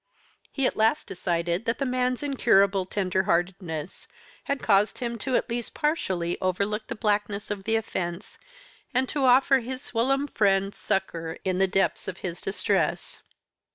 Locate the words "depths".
11.67-12.07